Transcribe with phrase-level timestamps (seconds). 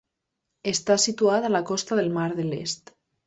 [0.71, 2.93] Està situat a la costa del mar de l'Est.